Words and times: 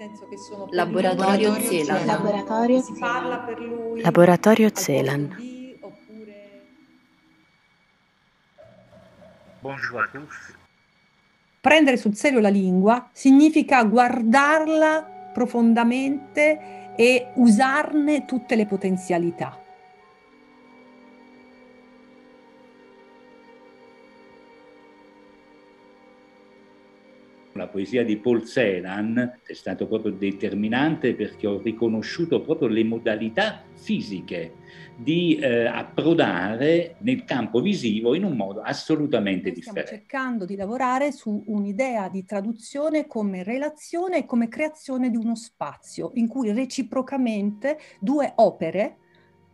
senso 0.00 0.26
che 0.28 0.38
sono 0.38 0.66
Laboratorio 0.70 1.60
Zelan. 1.60 2.06
Laboratorio 2.06 2.80
Si 2.80 2.94
parla 2.98 3.40
per 3.40 3.60
lui 3.60 4.00
Laboratorio 4.00 4.70
Zelan. 4.72 5.36
Bonjour 9.60 10.00
à 10.00 10.08
tous. 10.10 10.56
prendere 11.60 11.98
sul 11.98 12.14
serio 12.14 12.40
la 12.40 12.48
lingua 12.48 13.10
significa 13.12 13.84
guardarla 13.84 15.30
profondamente 15.34 16.94
e 16.96 17.32
usarne 17.34 18.24
tutte 18.24 18.56
le 18.56 18.64
potenzialità. 18.64 19.58
La 27.60 27.68
poesia 27.68 28.02
di 28.02 28.16
Paul 28.16 28.46
Celan 28.46 29.40
è 29.44 29.52
stato 29.52 29.86
proprio 29.86 30.12
determinante 30.12 31.14
perché 31.14 31.46
ho 31.46 31.60
riconosciuto 31.60 32.40
proprio 32.40 32.68
le 32.68 32.82
modalità 32.84 33.62
fisiche 33.74 34.54
di 34.96 35.36
eh, 35.36 35.66
approdare 35.66 36.96
nel 37.00 37.24
campo 37.24 37.60
visivo 37.60 38.14
in 38.14 38.24
un 38.24 38.34
modo 38.34 38.62
assolutamente 38.62 39.50
Noi 39.50 39.60
stiamo 39.60 39.78
differente. 39.80 40.06
cercando 40.08 40.46
di 40.46 40.56
lavorare 40.56 41.12
su 41.12 41.42
un'idea 41.48 42.08
di 42.08 42.24
traduzione 42.24 43.06
come 43.06 43.42
relazione 43.42 44.20
e 44.20 44.24
come 44.24 44.48
creazione 44.48 45.10
di 45.10 45.18
uno 45.18 45.34
spazio 45.34 46.12
in 46.14 46.28
cui 46.28 46.52
reciprocamente 46.52 47.78
due 48.00 48.32
opere, 48.36 48.96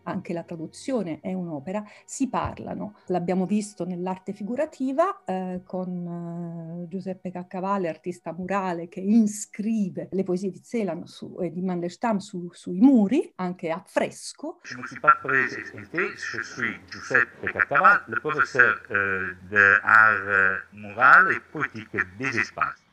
anche 0.06 0.32
la 0.32 0.44
traduzione 0.44 1.18
è 1.20 1.32
un'opera, 1.32 1.84
si 2.04 2.28
parlano. 2.28 2.94
L'abbiamo 3.06 3.44
visto 3.44 3.84
nell'arte 3.84 4.32
figurativa 4.32 5.22
eh, 5.24 5.62
con 5.64 6.82
eh, 6.84 6.88
Giuseppe 6.88 7.30
Caccavale, 7.30 7.88
artista 7.88 8.32
murale, 8.32 8.88
che 8.88 9.00
inscrive 9.00 10.08
le 10.12 10.22
poesie 10.22 10.50
di 10.50 10.62
Celan 10.62 11.06
su- 11.06 11.36
e 11.40 11.50
di 11.50 11.60
Mandelstam 11.62 12.18
su- 12.18 12.50
sui 12.52 12.78
muri, 12.80 13.32
anche 13.36 13.70
a 13.70 13.82
fresco, 13.84 14.60
Je 14.62 14.76
ne 14.76 14.86
suis 14.86 15.00
pas 15.00 15.16
présenté, 15.20 15.98
je 16.16 16.42
suis 16.42 16.78
Giuseppe 16.88 17.50
Caccaval, 17.52 18.04
le 18.06 18.20
professeur 18.20 18.80
euh, 18.90 19.34
d'art 19.50 20.62
moral 20.72 21.32
et 21.32 21.40
poétique 21.50 21.96
des 22.18 22.38
espaces. 22.38 22.84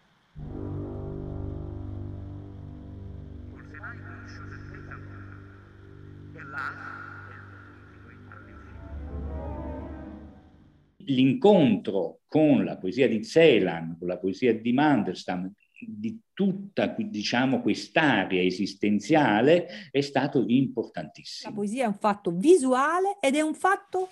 L'incontro 11.05 12.21
con 12.27 12.63
la 12.63 12.77
poesia 12.77 13.07
di 13.07 13.23
Celan, 13.23 13.97
con 13.97 14.07
la 14.07 14.17
poesia 14.17 14.53
di 14.53 14.73
Mandelstam, 14.73 15.51
di 15.85 16.19
tutta 16.33 16.87
diciamo, 16.97 17.61
quest'area 17.61 18.41
esistenziale 18.41 19.89
è 19.91 20.01
stato 20.01 20.39
La 20.39 20.45
importantissimo. 20.47 21.53
poesia 21.53 21.83
è 21.83 21.87
un 21.87 21.97
fatto 21.97 22.31
visuale 22.31 23.17
ed 23.19 23.35
è 23.35 23.41
un 23.41 23.53
fatto 23.53 24.09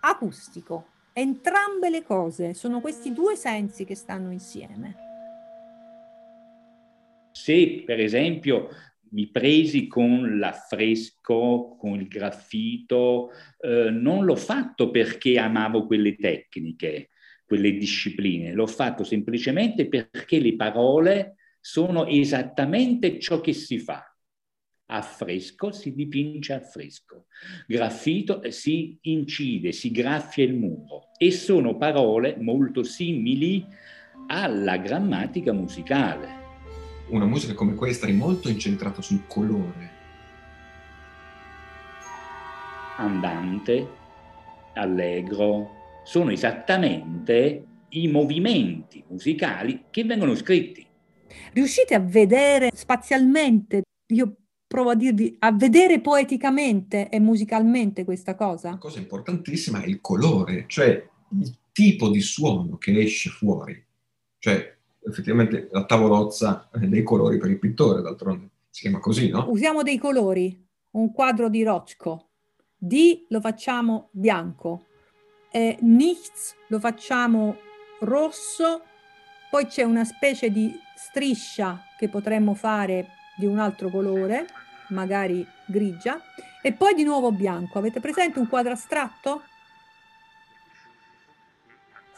acustico. 0.00 0.86
Entrambe 1.12 1.90
le 1.90 2.02
cose 2.02 2.54
sono 2.54 2.80
questi 2.80 3.12
due 3.12 3.36
sensi 3.36 3.84
che 3.84 3.94
stanno 3.94 4.32
insieme. 4.32 5.10
Se 7.32 7.82
per 7.84 8.00
esempio 8.00 8.68
mi 9.12 9.28
presi 9.30 9.86
con 9.86 10.38
l'affresco, 10.38 11.76
con 11.78 12.00
il 12.00 12.08
graffito, 12.08 13.30
eh, 13.60 13.90
non 13.90 14.24
l'ho 14.24 14.36
fatto 14.36 14.90
perché 14.90 15.38
amavo 15.38 15.86
quelle 15.86 16.16
tecniche, 16.16 17.10
quelle 17.44 17.72
discipline, 17.72 18.52
l'ho 18.52 18.66
fatto 18.66 19.04
semplicemente 19.04 19.86
perché 19.86 20.40
le 20.40 20.56
parole 20.56 21.36
sono 21.60 22.06
esattamente 22.06 23.18
ciò 23.18 23.40
che 23.40 23.52
si 23.52 23.78
fa. 23.78 24.06
A 24.86 25.00
fresco 25.00 25.72
si 25.72 25.94
dipinge 25.94 26.52
a 26.52 26.60
fresco, 26.60 27.26
graffito 27.66 28.42
eh, 28.42 28.50
si 28.50 28.98
incide, 29.02 29.72
si 29.72 29.90
graffia 29.90 30.44
il 30.44 30.54
muro 30.54 31.10
e 31.16 31.30
sono 31.30 31.76
parole 31.76 32.36
molto 32.38 32.82
simili 32.82 33.64
alla 34.26 34.76
grammatica 34.76 35.52
musicale. 35.52 36.41
Una 37.12 37.26
musica 37.26 37.52
come 37.52 37.74
questa 37.74 38.06
è 38.06 38.12
molto 38.12 38.48
incentrata 38.48 39.02
sul 39.02 39.26
colore. 39.26 40.00
andante, 42.96 43.88
allegro, 44.74 46.02
sono 46.04 46.30
esattamente 46.30 47.66
i 47.90 48.08
movimenti 48.08 49.04
musicali 49.08 49.84
che 49.90 50.04
vengono 50.04 50.34
scritti. 50.34 50.86
Riuscite 51.52 51.94
a 51.94 52.00
vedere 52.00 52.70
spazialmente, 52.74 53.82
io 54.14 54.36
provo 54.66 54.90
a 54.90 54.94
dirvi, 54.94 55.36
a 55.40 55.52
vedere 55.52 56.00
poeticamente 56.00 57.10
e 57.10 57.20
musicalmente 57.20 58.04
questa 58.04 58.34
cosa? 58.34 58.68
Una 58.68 58.78
cosa 58.78 58.98
importantissima 58.98 59.82
è 59.82 59.86
il 59.86 60.00
colore, 60.00 60.64
cioè 60.66 61.06
il 61.28 61.58
tipo 61.72 62.08
di 62.08 62.20
suono 62.20 62.78
che 62.78 62.98
esce 62.98 63.28
fuori. 63.28 63.84
Cioè, 64.38 64.76
effettivamente 65.04 65.68
la 65.70 65.84
tavolozza 65.84 66.68
eh, 66.72 66.86
dei 66.86 67.02
colori 67.02 67.38
per 67.38 67.50
il 67.50 67.58
pittore, 67.58 68.02
d'altronde 68.02 68.48
si 68.70 68.82
chiama 68.82 68.98
così, 68.98 69.28
no? 69.28 69.46
Usiamo 69.48 69.82
dei 69.82 69.98
colori, 69.98 70.66
un 70.92 71.12
quadro 71.12 71.48
di 71.48 71.62
Rothko, 71.62 72.28
D 72.76 73.26
lo 73.28 73.40
facciamo 73.40 74.08
bianco, 74.12 74.86
eh, 75.50 75.76
Nichts 75.80 76.56
lo 76.68 76.80
facciamo 76.80 77.56
rosso, 78.00 78.82
poi 79.50 79.66
c'è 79.66 79.82
una 79.82 80.04
specie 80.04 80.50
di 80.50 80.74
striscia 80.96 81.82
che 81.98 82.08
potremmo 82.08 82.54
fare 82.54 83.08
di 83.36 83.46
un 83.46 83.58
altro 83.58 83.90
colore, 83.90 84.46
magari 84.88 85.46
grigia, 85.66 86.20
e 86.62 86.72
poi 86.72 86.94
di 86.94 87.04
nuovo 87.04 87.30
bianco. 87.32 87.78
Avete 87.78 88.00
presente 88.00 88.38
un 88.38 88.48
quadro 88.48 88.72
astratto? 88.72 89.42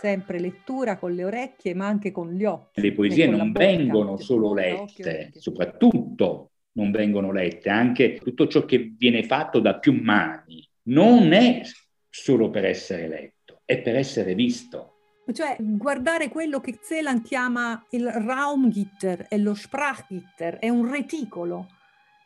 Sempre 0.04 0.38
lettura 0.38 0.98
con 0.98 1.14
le 1.14 1.24
orecchie, 1.24 1.74
ma 1.74 1.86
anche 1.86 2.12
con 2.12 2.30
gli 2.30 2.44
occhi. 2.44 2.82
Le 2.82 2.92
poesie 2.92 3.26
non 3.26 3.52
bocca, 3.52 3.64
vengono 3.64 4.12
occhio, 4.12 4.24
solo 4.24 4.48
occhio, 4.48 5.04
lette, 5.06 5.30
soprattutto 5.40 6.50
non 6.72 6.90
vengono 6.90 7.32
lette, 7.32 7.70
anche 7.70 8.20
tutto 8.22 8.46
ciò 8.46 8.66
che 8.66 8.92
viene 8.94 9.22
fatto 9.22 9.60
da 9.60 9.78
più 9.78 9.98
mani 9.98 10.62
non 10.88 11.32
è 11.32 11.62
solo 12.10 12.50
per 12.50 12.66
essere 12.66 13.08
letto, 13.08 13.62
è 13.64 13.80
per 13.80 13.96
essere 13.96 14.34
visto. 14.34 14.90
Cioè, 15.32 15.56
guardare 15.58 16.28
quello 16.28 16.60
che 16.60 16.78
Celan 16.82 17.22
chiama 17.22 17.82
il 17.92 18.06
Raumgitter 18.06 19.24
e 19.30 19.38
lo 19.38 19.54
Sprachgitter, 19.54 20.58
è 20.58 20.68
un 20.68 20.90
reticolo. 20.90 21.66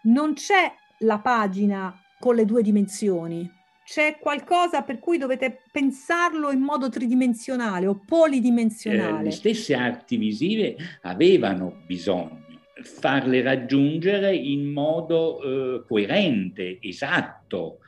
Non 0.03 0.34
c'è 0.34 0.69
la 1.00 1.21
pagina 1.21 1.94
con 2.19 2.34
le 2.34 2.44
due 2.44 2.62
dimensioni, 2.62 3.49
c'è 3.91 4.19
qualcosa 4.19 4.82
per 4.82 4.99
cui 4.99 5.16
dovete 5.16 5.62
pensarlo 5.72 6.50
in 6.50 6.60
modo 6.60 6.91
tridimensionale 6.91 7.87
o 7.87 7.93
Eh, 7.93 8.04
polidimensionale. 8.06 9.22
le 9.22 9.31
stesse 9.31 9.75
arti 9.75 10.19
visive 10.19 10.76
avevano 11.03 11.84
bisogno 11.87 12.44
farle 12.82 13.41
raggiungere 13.41 14.37
in 14.37 14.71
modo 14.71 15.41
eh, 15.43 15.84
coerente, 15.88 16.78
esatto 16.82 17.78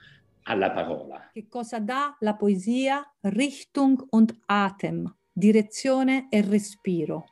alla 0.44 0.70
parola. 0.70 1.28
Che 1.34 1.46
cosa 1.48 1.78
dà 1.78 2.16
la 2.20 2.34
poesia? 2.34 3.04
Richtung 3.20 4.02
und 4.08 4.34
Atem, 4.46 5.04
direzione 5.30 6.28
e 6.30 6.40
respiro. 6.40 7.26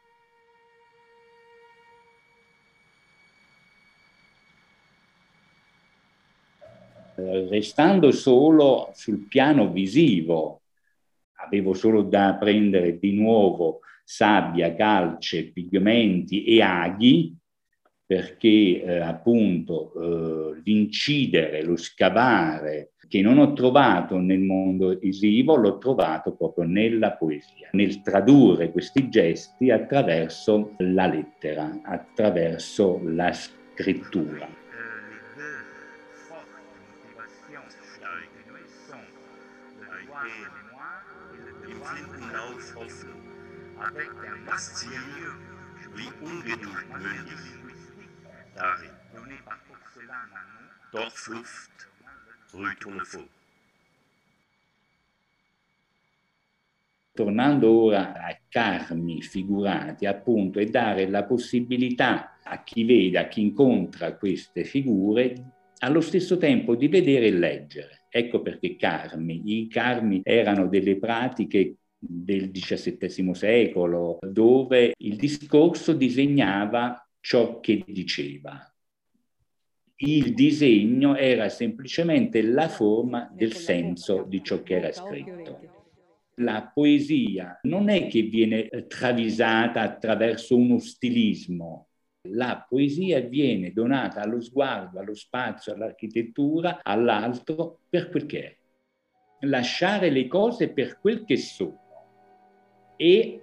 Restando 7.21 8.13
solo 8.13 8.91
sul 8.95 9.27
piano 9.27 9.73
visivo, 9.73 10.63
avevo 11.45 11.75
solo 11.75 12.03
da 12.03 12.37
prendere 12.39 12.99
di 12.99 13.13
nuovo 13.13 13.81
sabbia, 14.05 14.75
calce, 14.77 15.51
pigmenti 15.51 16.45
e 16.45 16.63
aghi 16.63 17.37
perché 18.07 18.83
eh, 18.83 19.01
appunto 19.01 19.93
eh, 19.93 20.63
l'incidere, 20.65 21.63
lo 21.63 21.77
scavare 21.77 22.93
che 23.09 23.21
non 23.21 23.39
ho 23.39 23.53
trovato 23.53 24.19
nel 24.19 24.41
mondo 24.41 24.97
visivo, 24.97 25.57
l'ho 25.57 25.79
trovato 25.79 26.35
proprio 26.35 26.65
nella 26.65 27.13
poesia, 27.13 27.69
nel 27.73 28.01
tradurre 28.01 28.71
questi 28.71 29.09
gesti 29.11 29.71
attraverso 29.71 30.75
la 30.79 31.07
lettera, 31.07 31.81
attraverso 31.83 33.01
la 33.03 33.33
scrittura. 33.33 34.58
Avec 43.81 44.09
un 44.27 44.51
mystérieux 44.51 45.39
wie 45.95 46.11
Ungeduld 46.23 46.89
möglich 46.91 47.59
darin. 48.55 48.99
Dorfluft, 50.91 51.89
Rue 52.53 52.75
Tournefort. 52.81 53.29
Tornando 57.13 57.71
ora 57.71 58.15
ai 58.15 58.39
carmi 58.49 59.21
figurati, 59.23 60.07
appunto, 60.07 60.61
è 60.61 60.67
dare 60.67 61.09
la 61.09 61.25
possibilità 61.25 62.39
a 62.43 62.63
chi 62.63 62.85
vede, 62.85 63.19
a 63.19 63.29
chi 63.29 63.43
incontra 63.43 64.17
queste 64.17 64.65
figure, 64.65 65.35
allo 65.79 66.01
stesso 66.01 66.39
tempo 66.39 66.75
di 66.75 66.89
vedere 66.89 67.27
e 67.27 67.33
leggere. 67.33 68.07
Ecco 68.09 68.41
perché 68.41 68.77
carmi. 68.77 69.43
I 69.45 69.69
carmi 69.69 70.21
erano 70.25 70.69
delle 70.69 70.97
pratiche 70.97 71.77
del 71.99 72.51
XVII 72.51 73.35
secolo, 73.35 74.19
dove 74.21 74.95
il 74.97 75.17
discorso 75.17 75.93
disegnava 75.93 77.07
ciò 77.21 77.61
che 77.61 77.83
diceva. 77.87 78.63
Il 80.01 80.33
disegno 80.33 81.17
era 81.17 81.49
semplicemente 81.49 82.41
la 82.43 82.69
forma 82.69 83.29
del 83.33 83.53
senso 83.53 84.25
di 84.29 84.43
ciò 84.45 84.63
che 84.63 84.77
era 84.77 84.93
scritto. 84.93 85.77
La 86.37 86.71
poesia 86.73 87.59
non 87.63 87.89
è 87.89 88.07
che 88.07 88.23
viene 88.23 88.69
travisata 88.87 89.81
attraverso 89.81 90.57
uno 90.57 90.79
stilismo, 90.79 91.89
la 92.31 92.65
poesia 92.69 93.21
viene 93.21 93.73
donata 93.73 94.21
allo 94.21 94.41
sguardo, 94.41 94.99
allo 94.99 95.15
spazio, 95.15 95.73
all'architettura, 95.73 96.81
all'altro 96.83 97.81
per 97.89 98.11
quel 98.11 98.27
che 98.27 98.45
è. 98.45 98.57
Lasciare 99.47 100.11
le 100.11 100.27
cose 100.27 100.69
per 100.69 100.99
quel 100.99 101.25
che 101.25 101.37
sono 101.37 101.88
e 102.99 103.43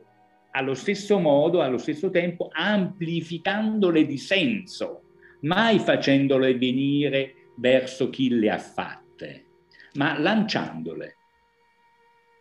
allo 0.52 0.74
stesso 0.74 1.18
modo, 1.18 1.62
allo 1.62 1.78
stesso 1.78 2.10
tempo, 2.10 2.50
amplificandole 2.52 4.06
di 4.06 4.18
senso, 4.18 5.04
mai 5.42 5.80
facendole 5.80 6.58
venire 6.58 7.52
verso 7.58 8.10
chi 8.10 8.30
le 8.30 8.50
ha 8.50 8.58
fatte, 8.58 9.46
ma 9.94 10.20
lanciandole, 10.20 11.18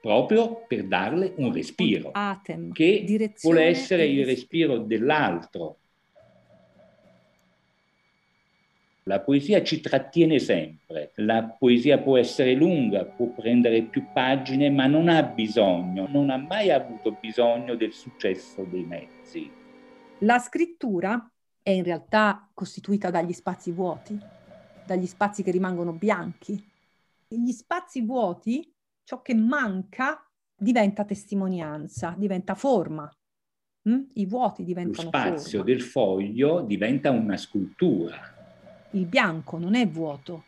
proprio 0.00 0.64
per 0.66 0.86
darle 0.86 1.34
un 1.36 1.52
respiro, 1.52 2.10
Atem, 2.12 2.72
che 2.72 3.32
vuole 3.40 3.64
essere 3.64 4.06
il 4.06 4.26
respiro 4.26 4.78
dell'altro, 4.78 5.78
La 9.06 9.20
poesia 9.20 9.62
ci 9.62 9.82
trattiene 9.82 10.38
sempre, 10.38 11.12
la 11.16 11.44
poesia 11.44 11.98
può 11.98 12.16
essere 12.16 12.54
lunga, 12.54 13.04
può 13.04 13.26
prendere 13.26 13.82
più 13.82 14.06
pagine, 14.14 14.70
ma 14.70 14.86
non 14.86 15.10
ha 15.10 15.22
bisogno, 15.22 16.06
non 16.08 16.30
ha 16.30 16.38
mai 16.38 16.70
avuto 16.70 17.12
bisogno 17.20 17.74
del 17.74 17.92
successo 17.92 18.64
dei 18.64 18.84
mezzi. 18.84 19.50
La 20.20 20.38
scrittura 20.38 21.30
è 21.60 21.68
in 21.68 21.82
realtà 21.82 22.48
costituita 22.54 23.10
dagli 23.10 23.34
spazi 23.34 23.72
vuoti, 23.72 24.18
dagli 24.86 25.04
spazi 25.04 25.42
che 25.42 25.50
rimangono 25.50 25.92
bianchi. 25.92 26.66
Gli 27.28 27.52
spazi 27.52 28.00
vuoti, 28.00 28.72
ciò 29.02 29.20
che 29.20 29.34
manca, 29.34 30.26
diventa 30.56 31.04
testimonianza, 31.04 32.14
diventa 32.16 32.54
forma. 32.54 33.06
Mm? 33.86 34.00
I 34.14 34.24
vuoti 34.24 34.64
diventano. 34.64 35.10
Lo 35.10 35.18
spazio 35.18 35.58
forma. 35.58 35.74
del 35.74 35.82
foglio 35.82 36.62
diventa 36.62 37.10
una 37.10 37.36
scultura 37.36 38.32
il 38.94 39.06
bianco 39.06 39.58
non 39.58 39.74
è 39.74 39.86
vuoto, 39.88 40.44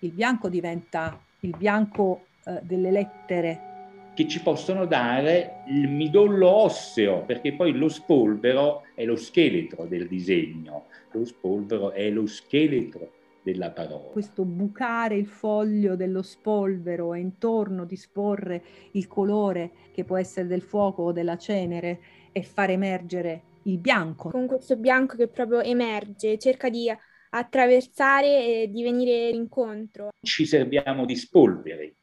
il 0.00 0.12
bianco 0.12 0.48
diventa 0.48 1.18
il 1.40 1.54
bianco 1.56 2.26
eh, 2.44 2.60
delle 2.62 2.90
lettere. 2.90 3.74
Che 4.14 4.28
ci 4.28 4.40
possono 4.42 4.86
dare 4.86 5.62
il 5.68 5.88
midollo 5.88 6.48
osseo, 6.48 7.22
perché 7.24 7.54
poi 7.54 7.72
lo 7.72 7.88
spolvero 7.88 8.82
è 8.94 9.04
lo 9.04 9.16
scheletro 9.16 9.86
del 9.86 10.08
disegno, 10.08 10.86
lo 11.12 11.24
spolvero 11.24 11.90
è 11.92 12.08
lo 12.10 12.26
scheletro 12.26 13.12
della 13.42 13.70
parola. 13.70 14.10
Questo 14.10 14.44
bucare 14.44 15.16
il 15.16 15.26
foglio 15.26 15.96
dello 15.96 16.22
spolvero 16.22 17.14
e 17.14 17.20
intorno 17.20 17.84
disporre 17.84 18.62
il 18.92 19.06
colore 19.06 19.70
che 19.92 20.04
può 20.04 20.16
essere 20.16 20.46
del 20.46 20.62
fuoco 20.62 21.02
o 21.02 21.12
della 21.12 21.36
cenere 21.36 22.00
e 22.32 22.42
far 22.42 22.70
emergere 22.70 23.42
il 23.64 23.78
bianco. 23.78 24.30
Con 24.30 24.46
questo 24.46 24.76
bianco 24.76 25.16
che 25.16 25.28
proprio 25.28 25.60
emerge, 25.60 26.38
cerca 26.38 26.68
di 26.68 26.90
attraversare 27.30 28.62
e 28.62 28.70
di 28.70 28.82
venire 28.82 29.28
incontro. 29.28 30.10
Ci 30.20 30.46
serviamo 30.46 31.04
di 31.04 31.16
spolveri, 31.16 31.94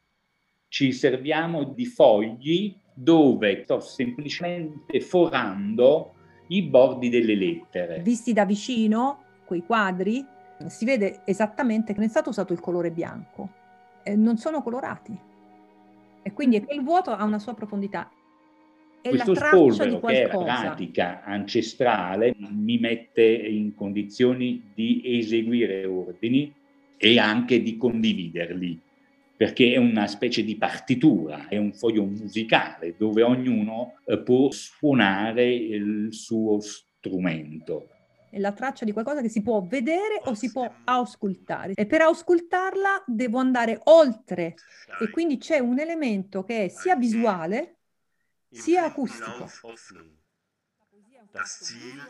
ci 0.68 0.92
serviamo 0.92 1.64
di 1.64 1.86
fogli 1.86 2.76
dove 2.94 3.62
sto 3.64 3.80
semplicemente 3.80 5.00
forando 5.00 6.14
i 6.48 6.62
bordi 6.62 7.08
delle 7.08 7.34
lettere. 7.34 8.00
Visti 8.00 8.32
da 8.32 8.44
vicino, 8.44 9.22
quei 9.44 9.64
quadri, 9.64 10.24
si 10.66 10.84
vede 10.84 11.22
esattamente 11.24 11.92
che 11.92 11.98
non 11.98 12.08
è 12.08 12.10
stato 12.10 12.30
usato 12.30 12.52
il 12.52 12.60
colore 12.60 12.90
bianco, 12.90 13.48
eh, 14.02 14.14
non 14.14 14.36
sono 14.36 14.62
colorati. 14.62 15.18
E 16.22 16.32
quindi 16.32 16.62
quel 16.64 16.82
vuoto 16.82 17.10
ha 17.10 17.24
una 17.24 17.38
sua 17.38 17.54
profondità 17.54 18.10
è 19.04 19.10
questo 19.10 19.34
spolvero 19.34 20.00
che 20.00 20.22
è 20.22 20.28
pratica 20.28 21.22
ancestrale 21.24 22.34
mi 22.38 22.78
mette 22.78 23.22
in 23.22 23.74
condizioni 23.74 24.70
di 24.72 25.02
eseguire 25.04 25.84
ordini 25.84 26.50
e 26.96 27.18
anche 27.18 27.60
di 27.60 27.76
condividerli, 27.76 28.80
perché 29.36 29.74
è 29.74 29.76
una 29.76 30.06
specie 30.06 30.42
di 30.42 30.56
partitura, 30.56 31.48
è 31.48 31.58
un 31.58 31.74
foglio 31.74 32.04
musicale 32.04 32.94
dove 32.96 33.22
ognuno 33.22 33.96
eh, 34.06 34.18
può 34.20 34.50
suonare 34.50 35.52
il 35.52 36.08
suo 36.14 36.60
strumento. 36.60 37.90
È 38.30 38.38
la 38.38 38.52
traccia 38.52 38.86
di 38.86 38.92
qualcosa 38.92 39.20
che 39.20 39.28
si 39.28 39.42
può 39.42 39.60
vedere 39.68 40.22
o 40.24 40.32
si 40.32 40.50
può 40.50 40.66
auscultare. 40.84 41.74
E 41.74 41.84
per 41.84 42.00
auscultarla 42.00 43.04
devo 43.06 43.36
andare 43.36 43.78
oltre 43.84 44.54
e 44.98 45.10
quindi 45.10 45.36
c'è 45.36 45.58
un 45.58 45.78
elemento 45.78 46.42
che 46.42 46.64
è 46.64 46.68
sia 46.68 46.96
visuale 46.96 47.80
sia 48.54 48.84
acustico. 48.84 49.50
Das 51.32 51.60
Ziel 51.60 52.00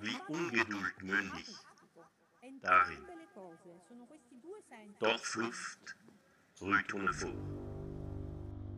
wie 0.00 0.16
Ungeduld 0.28 1.02
mündig 1.02 1.48
darin. 2.60 2.98
Doch 5.00 5.18
Flucht 5.18 5.96
Rütungen 6.60 7.12
vor. 7.12 7.32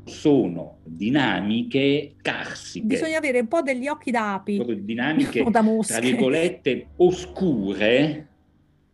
Sono 0.06 0.78
dinamiche 0.84 2.14
carsiche. 2.22 2.86
Bisogna 2.86 3.18
avere 3.18 3.40
un 3.40 3.48
po' 3.48 3.60
degli 3.60 3.88
occhi 3.88 4.10
d'api. 4.12 4.84
Dinamiche, 4.84 5.44
tra 5.50 6.00
virgolette, 6.00 6.90
oscure, 6.96 8.28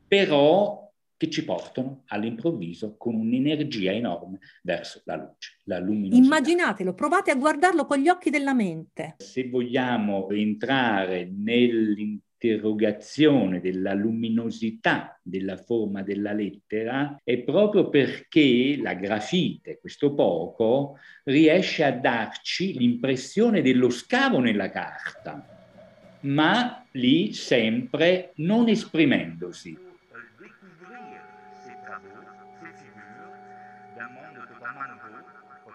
però 0.08 0.81
che 1.22 1.30
ci 1.30 1.44
portano 1.44 2.02
all'improvviso 2.08 2.96
con 2.98 3.14
un'energia 3.14 3.92
enorme 3.92 4.40
verso 4.62 5.02
la 5.04 5.14
luce, 5.14 5.58
la 5.66 5.78
luminosità. 5.78 6.24
Immaginatelo, 6.24 6.94
provate 6.94 7.30
a 7.30 7.36
guardarlo 7.36 7.86
con 7.86 7.98
gli 7.98 8.08
occhi 8.08 8.28
della 8.28 8.54
mente. 8.54 9.14
Se 9.18 9.48
vogliamo 9.48 10.28
entrare 10.30 11.30
nell'interrogazione 11.32 13.60
della 13.60 13.94
luminosità 13.94 15.16
della 15.22 15.56
forma 15.56 16.02
della 16.02 16.32
lettera, 16.32 17.20
è 17.22 17.38
proprio 17.38 17.88
perché 17.88 18.76
la 18.82 18.94
grafite, 18.94 19.78
questo 19.78 20.14
poco, 20.14 20.98
riesce 21.22 21.84
a 21.84 21.92
darci 21.92 22.76
l'impressione 22.76 23.62
dello 23.62 23.90
scavo 23.90 24.40
nella 24.40 24.70
carta, 24.70 25.46
ma 26.22 26.84
lì 26.90 27.32
sempre 27.32 28.32
non 28.38 28.68
esprimendosi 28.68 29.90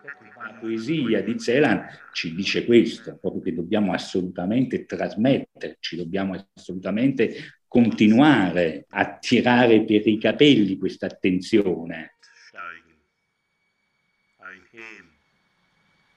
La 0.08 0.54
poesia 0.60 1.22
di 1.22 1.38
Celan 1.38 1.86
ci 2.14 2.34
dice 2.34 2.66
questo, 2.66 3.18
proprio 3.18 3.42
che 3.42 3.54
dobbiamo 3.54 3.92
assolutamente 3.92 4.86
trasmetterci, 4.86 5.98
dobbiamo 5.98 6.48
assolutamente 6.56 7.60
continuare 7.68 8.86
a 8.90 9.18
tirare 9.18 9.84
per 9.84 10.08
i 10.08 10.18
capelli 10.18 10.78
questa 10.78 11.08
attenzione. 11.08 12.14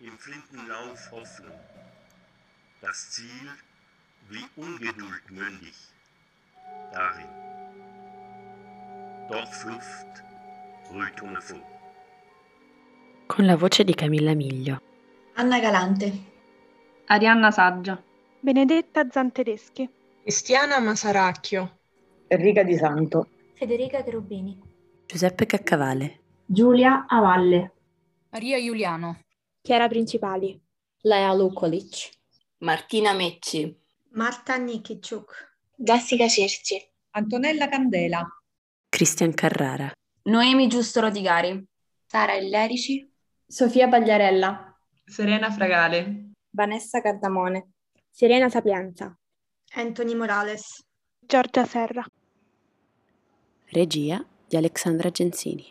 Im 0.03 0.17
Flintenlauf 0.17 1.13
Hoffnung, 1.13 1.61
das 2.81 3.11
Ziel 3.11 3.51
wie 4.31 4.47
Ungeduld 4.57 5.31
mündig, 5.31 5.75
darin. 6.91 7.29
Doch 9.29 9.53
Flucht, 9.53 10.25
Rütungen 10.91 11.43
vor 11.43 11.80
con 13.41 13.49
la 13.49 13.57
voce 13.57 13.85
di 13.85 13.95
Camilla 13.95 14.35
Miglio. 14.35 14.83
Anna 15.37 15.59
Galante. 15.61 16.13
Arianna 17.07 17.51
Saggia. 17.51 17.99
Benedetta 18.39 19.09
Zantedeschi. 19.11 19.89
Cristiana 20.21 20.79
Masaracchio. 20.79 21.79
Enrica 22.27 22.63
Di 22.63 22.77
Santo. 22.77 23.29
Federica 23.55 24.05
Cherubini. 24.05 24.61
Giuseppe 25.07 25.47
Caccavale. 25.47 26.21
Giulia 26.45 27.07
Avalle. 27.09 27.73
Maria 28.29 28.61
Giuliano. 28.61 29.21
Chiara 29.63 29.89
Principali. 29.89 30.61
Lea 31.01 31.33
Lukolic. 31.33 32.11
Martina 32.59 33.15
Mecci. 33.15 33.75
Marta 34.11 34.57
Nikiciuk. 34.57 35.57
Jessica 35.75 36.29
Cerci. 36.29 36.79
Antonella 37.13 37.69
Candela. 37.69 38.23
Cristian 38.91 39.33
Carrara. 39.33 39.91
Noemi 40.25 40.67
Giusto 40.67 41.01
Rodigari. 41.01 41.67
Sara 42.05 42.35
Illerici. 42.35 43.10
Sofia 43.51 43.89
Pagliarella. 43.89 44.79
Serena 45.05 45.51
Fragale. 45.51 46.31
Vanessa 46.51 47.01
Cardamone. 47.01 47.73
Serena 48.09 48.49
Sapienza. 48.49 49.13
Anthony 49.75 50.15
Morales. 50.15 50.85
Giorgia 51.19 51.65
Serra. 51.65 52.05
Regia 53.71 54.25
di 54.47 54.57
Alexandra 54.57 55.11
Genzini. 55.11 55.67